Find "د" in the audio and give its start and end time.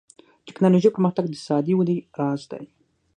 1.27-1.29